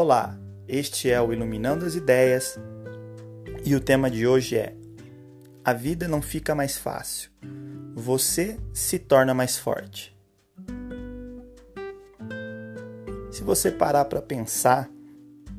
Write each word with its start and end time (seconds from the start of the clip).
Olá, 0.00 0.38
este 0.68 1.10
é 1.10 1.20
o 1.20 1.32
Iluminando 1.32 1.84
as 1.84 1.96
Ideias 1.96 2.56
e 3.64 3.74
o 3.74 3.80
tema 3.80 4.08
de 4.08 4.28
hoje 4.28 4.56
é: 4.56 4.72
A 5.64 5.72
vida 5.72 6.06
não 6.06 6.22
fica 6.22 6.54
mais 6.54 6.78
fácil, 6.78 7.32
você 7.96 8.56
se 8.72 9.00
torna 9.00 9.34
mais 9.34 9.58
forte. 9.58 10.16
Se 13.32 13.42
você 13.42 13.72
parar 13.72 14.04
para 14.04 14.22
pensar, 14.22 14.88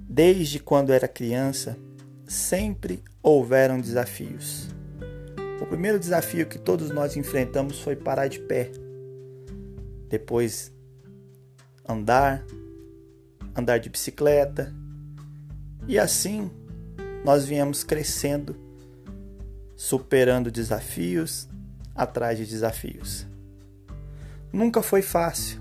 desde 0.08 0.58
quando 0.58 0.94
era 0.94 1.06
criança, 1.06 1.78
sempre 2.26 3.04
houveram 3.22 3.78
desafios. 3.78 4.70
O 5.62 5.66
primeiro 5.66 6.00
desafio 6.00 6.48
que 6.48 6.58
todos 6.58 6.92
nós 6.92 7.18
enfrentamos 7.18 7.82
foi 7.82 7.98
parar 7.98 8.30
de 8.30 8.40
pé. 8.40 8.72
Depois, 10.08 10.74
andar, 11.86 12.46
andar 13.60 13.80
de 13.80 13.90
bicicleta. 13.90 14.74
E 15.88 16.00
assim 16.00 16.50
nós 17.24 17.46
viemos 17.46 17.84
crescendo, 17.84 18.56
superando 19.76 20.52
desafios 20.52 21.48
atrás 21.96 22.38
de 22.38 22.46
desafios. 22.46 23.28
Nunca 24.52 24.82
foi 24.82 25.02
fácil. 25.02 25.60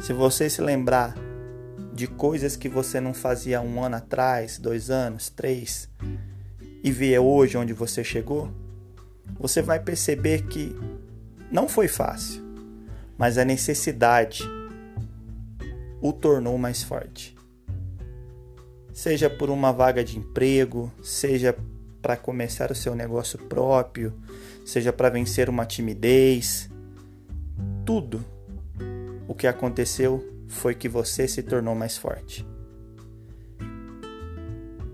Se 0.00 0.12
você 0.12 0.50
se 0.50 0.60
lembrar 0.60 1.14
de 1.92 2.06
coisas 2.06 2.54
que 2.54 2.68
você 2.68 3.00
não 3.00 3.14
fazia 3.14 3.60
um 3.60 3.82
ano 3.82 3.96
atrás, 3.96 4.58
dois 4.58 4.90
anos, 4.90 5.28
três, 5.28 5.88
e 6.82 6.92
ver 6.92 7.18
hoje 7.18 7.56
onde 7.56 7.72
você 7.72 8.04
chegou, 8.04 8.52
você 9.38 9.62
vai 9.62 9.80
perceber 9.80 10.46
que 10.46 10.76
não 11.50 11.68
foi 11.68 11.88
fácil, 11.88 12.42
mas 13.16 13.38
a 13.38 13.44
necessidade 13.44 14.44
o 16.00 16.12
tornou 16.12 16.56
mais 16.58 16.82
forte. 16.82 17.36
Seja 18.92 19.30
por 19.30 19.50
uma 19.50 19.72
vaga 19.72 20.02
de 20.04 20.18
emprego, 20.18 20.92
seja 21.02 21.56
para 22.00 22.16
começar 22.16 22.70
o 22.70 22.74
seu 22.74 22.94
negócio 22.94 23.38
próprio, 23.38 24.14
seja 24.64 24.92
para 24.92 25.08
vencer 25.08 25.48
uma 25.48 25.66
timidez, 25.66 26.68
tudo 27.84 28.24
o 29.26 29.34
que 29.34 29.46
aconteceu 29.46 30.26
foi 30.48 30.74
que 30.74 30.88
você 30.88 31.28
se 31.28 31.42
tornou 31.42 31.74
mais 31.74 31.96
forte. 31.96 32.46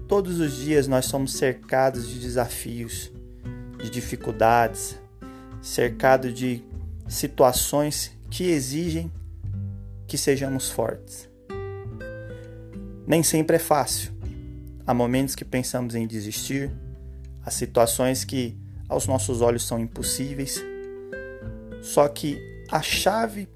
Todos 0.07 0.39
os 0.39 0.57
dias 0.57 0.87
nós 0.87 1.07
somos 1.07 1.33
cercados 1.35 2.09
de 2.09 2.21
desafios, 2.21 3.11
de 3.79 3.89
dificuldades, 3.91 4.99
cercados 5.63 6.35
de 6.35 6.63
situações 7.09 8.13
que 8.31 8.45
exigem 8.45 9.11
que 10.15 10.19
sejamos 10.19 10.71
fortes. 10.71 11.29
Nem 13.05 13.21
sempre 13.25 13.57
é 13.57 13.59
fácil. 13.59 14.13
Há 14.87 14.95
momentos 14.95 15.35
que 15.35 15.45
pensamos 15.45 15.97
em 15.97 16.07
desistir, 16.07 16.71
há 17.45 17.51
situações 17.51 18.25
que 18.25 18.57
aos 18.89 19.09
nossos 19.09 19.41
olhos 19.41 19.67
são 19.67 19.77
impossíveis. 19.77 20.63
Só 21.83 22.07
que 22.07 22.39
a 22.71 22.81
chave 22.81 23.49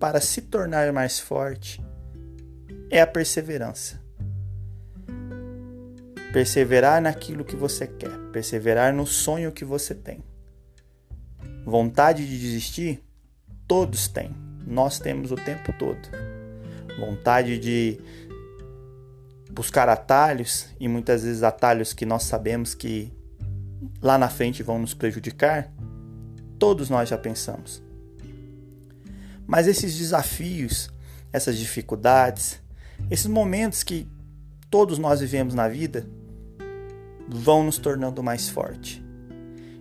para 0.00 0.22
se 0.22 0.40
tornar 0.40 0.90
mais 0.90 1.20
forte 1.20 1.84
é 2.90 3.02
a 3.02 3.06
perseverança. 3.06 4.00
Perseverar 6.32 7.02
naquilo 7.02 7.44
que 7.44 7.56
você 7.56 7.86
quer, 7.86 8.16
perseverar 8.32 8.94
no 8.94 9.06
sonho 9.06 9.52
que 9.52 9.66
você 9.66 9.94
tem. 9.94 10.24
Vontade 11.62 12.26
de 12.26 12.40
desistir? 12.40 13.04
Todos 13.66 14.08
têm 14.08 14.47
nós 14.68 14.98
temos 14.98 15.32
o 15.32 15.36
tempo 15.36 15.72
todo. 15.72 16.08
Vontade 16.98 17.58
de 17.58 18.00
buscar 19.50 19.88
atalhos 19.88 20.68
e 20.78 20.86
muitas 20.86 21.22
vezes 21.22 21.42
atalhos 21.42 21.92
que 21.92 22.04
nós 22.06 22.24
sabemos 22.24 22.74
que 22.74 23.12
lá 24.00 24.18
na 24.18 24.28
frente 24.28 24.62
vão 24.62 24.78
nos 24.78 24.94
prejudicar, 24.94 25.72
todos 26.58 26.90
nós 26.90 27.08
já 27.08 27.18
pensamos. 27.18 27.82
Mas 29.46 29.66
esses 29.66 29.96
desafios, 29.96 30.90
essas 31.32 31.56
dificuldades, 31.56 32.60
esses 33.10 33.26
momentos 33.26 33.82
que 33.82 34.06
todos 34.70 34.98
nós 34.98 35.20
vivemos 35.20 35.54
na 35.54 35.68
vida 35.68 36.06
vão 37.28 37.64
nos 37.64 37.78
tornando 37.78 38.22
mais 38.22 38.48
forte. 38.48 39.04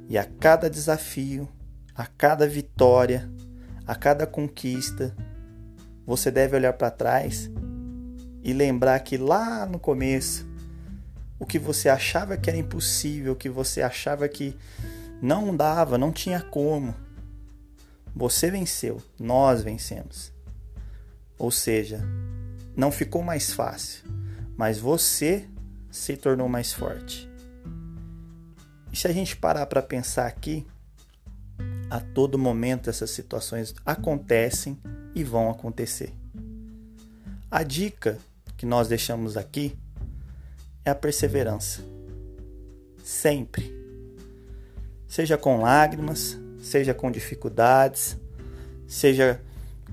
E 0.09 0.17
a 0.17 0.23
cada 0.23 0.69
desafio, 0.69 1.50
a 1.94 2.06
cada 2.06 2.47
vitória, 2.47 3.29
a 3.87 3.95
cada 3.95 4.27
conquista, 4.27 5.15
você 6.05 6.29
deve 6.29 6.55
olhar 6.55 6.73
para 6.73 6.91
trás 6.91 7.49
e 8.43 8.51
lembrar 8.51 8.99
que 8.99 9.17
lá 9.17 9.65
no 9.65 9.79
começo, 9.79 10.45
o 11.39 11.45
que 11.45 11.57
você 11.57 11.87
achava 11.87 12.37
que 12.37 12.49
era 12.49 12.59
impossível, 12.59 13.33
o 13.33 13.35
que 13.35 13.49
você 13.49 13.81
achava 13.81 14.27
que 14.27 14.55
não 15.21 15.55
dava, 15.55 15.97
não 15.97 16.11
tinha 16.11 16.41
como, 16.41 16.93
você 18.15 18.51
venceu, 18.51 19.01
nós 19.19 19.63
vencemos. 19.63 20.33
Ou 21.37 21.51
seja, 21.51 22.01
não 22.75 22.91
ficou 22.91 23.21
mais 23.21 23.53
fácil, 23.53 24.03
mas 24.57 24.79
você 24.79 25.47
se 25.91 26.17
tornou 26.17 26.49
mais 26.49 26.73
forte. 26.73 27.29
E 28.91 28.97
se 28.97 29.07
a 29.07 29.13
gente 29.13 29.37
parar 29.37 29.65
para 29.67 29.81
pensar 29.81 30.25
aqui, 30.27 30.65
a 31.89 31.99
todo 31.99 32.37
momento 32.37 32.89
essas 32.89 33.09
situações 33.09 33.73
acontecem 33.85 34.77
e 35.15 35.23
vão 35.23 35.49
acontecer. 35.49 36.13
A 37.49 37.63
dica 37.63 38.17
que 38.57 38.65
nós 38.65 38.87
deixamos 38.87 39.37
aqui 39.37 39.77
é 40.83 40.89
a 40.89 40.95
perseverança. 40.95 41.81
Sempre. 43.03 43.73
Seja 45.07 45.37
com 45.37 45.61
lágrimas, 45.61 46.37
seja 46.59 46.93
com 46.93 47.09
dificuldades, 47.09 48.17
seja 48.85 49.41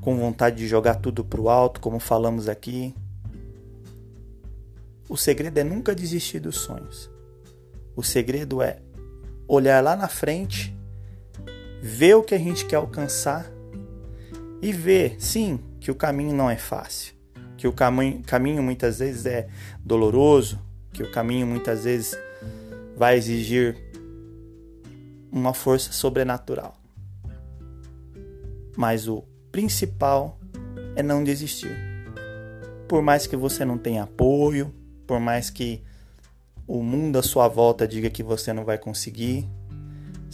com 0.01 0.19
vontade 0.19 0.57
de 0.57 0.67
jogar 0.67 0.97
tudo 0.97 1.25
para 1.25 1.41
o 1.41 1.49
alto, 1.49 1.81
como 1.81 2.01
falamos 2.01 2.49
aqui. 2.49 2.95
O 5.09 5.17
segredo 5.17 5.59
é 5.59 5.65
nunca 5.65 5.95
desistir 5.95 6.41
dos 6.41 6.57
sonhos. 6.57 7.09
O 7.95 8.03
segredo 8.03 8.61
é 8.61 8.81
olhar 9.47 9.83
lá 9.83 9.95
na 9.95 10.09
frente 10.09 10.77
ver 11.87 12.15
o 12.15 12.23
que 12.23 12.35
a 12.35 12.39
gente 12.39 12.65
quer 12.65 12.77
alcançar 12.77 13.45
e 14.63 14.73
ver, 14.73 15.17
sim, 15.19 15.61
que 15.79 15.91
o 15.91 15.95
caminho 15.95 16.35
não 16.35 16.49
é 16.49 16.57
fácil, 16.57 17.13
que 17.59 17.69
o 17.69 17.73
caminho, 17.75 18.23
caminho 18.23 18.63
muitas 18.63 19.01
vezes 19.01 19.27
é 19.27 19.49
doloroso, 19.85 20.59
que 20.95 21.03
o 21.03 21.13
caminho 21.13 21.47
muitas 21.47 21.85
vezes 21.85 22.19
vai 22.97 23.19
exigir 23.19 23.77
uma 25.31 25.53
força 25.53 25.93
sobrenatural. 25.93 26.75
Mas 28.75 29.07
o 29.07 29.23
principal 29.53 30.39
é 30.97 31.03
não 31.03 31.23
desistir. 31.23 31.77
Por 32.89 33.03
mais 33.03 33.27
que 33.27 33.37
você 33.37 33.63
não 33.63 33.77
tenha 33.77 34.05
apoio, 34.05 34.75
por 35.07 35.21
mais 35.21 35.51
que 35.51 35.83
o 36.67 36.83
mundo 36.83 37.19
à 37.19 37.23
sua 37.23 37.47
volta 37.47 37.87
diga 37.87 38.09
que 38.09 38.23
você 38.23 38.55
não 38.55 38.65
vai 38.65 38.79
conseguir, 38.79 39.47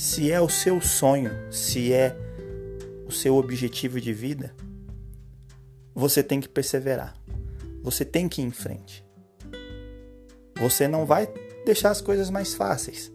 se 0.00 0.32
é 0.32 0.40
o 0.40 0.48
seu 0.48 0.80
sonho, 0.80 1.30
se 1.52 1.92
é 1.92 2.16
o 3.06 3.12
seu 3.12 3.36
objetivo 3.36 4.00
de 4.00 4.14
vida, 4.14 4.54
você 5.94 6.22
tem 6.22 6.40
que 6.40 6.48
perseverar. 6.48 7.14
Você 7.82 8.02
tem 8.02 8.26
que 8.26 8.40
ir 8.40 8.46
em 8.46 8.50
frente. 8.50 9.04
Você 10.58 10.88
não 10.88 11.04
vai 11.04 11.28
deixar 11.66 11.90
as 11.90 12.00
coisas 12.00 12.30
mais 12.30 12.54
fáceis, 12.54 13.12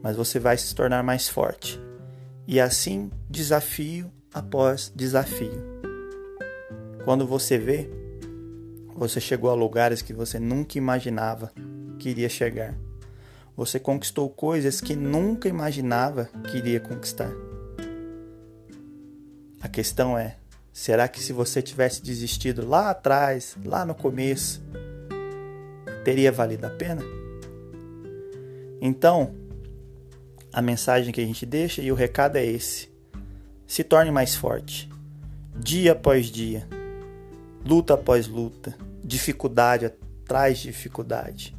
mas 0.00 0.14
você 0.14 0.38
vai 0.38 0.56
se 0.56 0.72
tornar 0.76 1.02
mais 1.02 1.28
forte. 1.28 1.80
E 2.46 2.60
assim, 2.60 3.10
desafio 3.28 4.08
após 4.32 4.92
desafio. 4.94 5.82
Quando 7.04 7.26
você 7.26 7.58
vê, 7.58 7.90
você 8.94 9.20
chegou 9.20 9.50
a 9.50 9.54
lugares 9.54 10.02
que 10.02 10.12
você 10.12 10.38
nunca 10.38 10.78
imaginava 10.78 11.52
que 11.98 12.10
iria 12.10 12.28
chegar. 12.28 12.78
Você 13.56 13.78
conquistou 13.78 14.30
coisas 14.30 14.80
que 14.80 14.96
nunca 14.96 15.48
imaginava 15.48 16.30
que 16.50 16.56
iria 16.56 16.80
conquistar. 16.80 17.30
A 19.60 19.68
questão 19.68 20.18
é: 20.18 20.36
será 20.72 21.06
que 21.06 21.20
se 21.20 21.32
você 21.32 21.60
tivesse 21.60 22.02
desistido 22.02 22.66
lá 22.66 22.90
atrás, 22.90 23.56
lá 23.64 23.84
no 23.84 23.94
começo, 23.94 24.62
teria 26.04 26.32
valido 26.32 26.66
a 26.66 26.70
pena? 26.70 27.02
Então, 28.80 29.34
a 30.52 30.60
mensagem 30.60 31.12
que 31.12 31.20
a 31.20 31.24
gente 31.24 31.46
deixa 31.46 31.80
e 31.80 31.92
o 31.92 31.94
recado 31.94 32.36
é 32.36 32.44
esse: 32.44 32.90
se 33.66 33.84
torne 33.84 34.10
mais 34.10 34.34
forte, 34.34 34.90
dia 35.54 35.92
após 35.92 36.26
dia, 36.26 36.66
luta 37.64 37.94
após 37.94 38.26
luta, 38.26 38.74
dificuldade 39.04 39.86
atrás 39.86 40.58
de 40.58 40.64
dificuldade. 40.64 41.54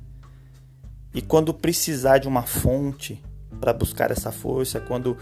E 1.14 1.22
quando 1.22 1.54
precisar 1.54 2.18
de 2.18 2.28
uma 2.28 2.44
fonte 2.44 3.24
para 3.60 3.72
buscar 3.72 4.12
essa 4.12 4.32
força, 4.32 4.80
quando 4.80 5.18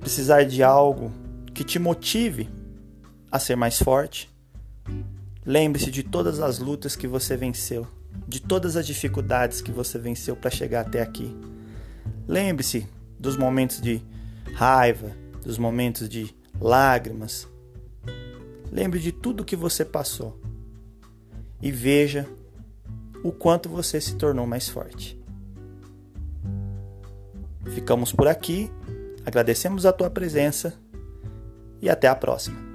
precisar 0.00 0.44
de 0.44 0.62
algo 0.62 1.10
que 1.54 1.64
te 1.64 1.78
motive 1.78 2.48
a 3.30 3.38
ser 3.38 3.56
mais 3.56 3.78
forte, 3.78 4.34
Lembre-se 5.46 5.90
de 5.90 6.02
todas 6.02 6.40
as 6.40 6.58
lutas 6.58 6.96
que 6.96 7.06
você 7.06 7.36
venceu, 7.36 7.86
de 8.26 8.40
todas 8.40 8.76
as 8.76 8.86
dificuldades 8.86 9.60
que 9.60 9.70
você 9.70 9.98
venceu 9.98 10.34
para 10.34 10.50
chegar 10.50 10.80
até 10.80 11.02
aqui. 11.02 11.36
Lembre-se 12.26 12.86
dos 13.18 13.36
momentos 13.36 13.78
de 13.78 14.00
raiva, 14.54 15.14
dos 15.44 15.58
momentos 15.58 16.08
de 16.08 16.34
lágrimas. 16.58 17.46
Lembre 18.72 18.98
de 18.98 19.12
tudo 19.12 19.44
que 19.44 19.54
você 19.54 19.84
passou 19.84 20.40
e 21.60 21.70
veja 21.70 22.26
o 23.24 23.32
quanto 23.32 23.70
você 23.70 23.98
se 24.00 24.14
tornou 24.16 24.46
mais 24.46 24.68
forte. 24.68 25.18
Ficamos 27.74 28.12
por 28.12 28.28
aqui, 28.28 28.70
agradecemos 29.24 29.86
a 29.86 29.92
tua 29.92 30.10
presença 30.10 30.74
e 31.80 31.88
até 31.88 32.06
a 32.06 32.14
próxima. 32.14 32.73